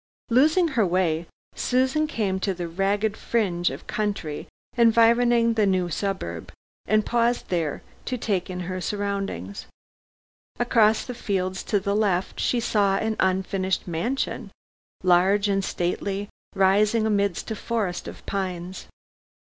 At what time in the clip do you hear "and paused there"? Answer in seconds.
6.87-7.83